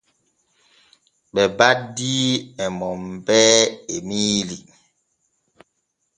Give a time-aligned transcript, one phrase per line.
[1.33, 2.29] Ɓe baddii
[2.63, 3.51] e Monpee
[3.95, 4.57] Emiili.